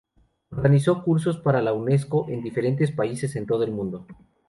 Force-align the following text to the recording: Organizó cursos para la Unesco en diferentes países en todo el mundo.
Organizó 0.49 1.03
cursos 1.03 1.37
para 1.37 1.61
la 1.61 1.73
Unesco 1.73 2.25
en 2.27 2.41
diferentes 2.41 2.91
países 2.91 3.35
en 3.35 3.45
todo 3.45 3.63
el 3.63 3.69
mundo. 3.71 4.07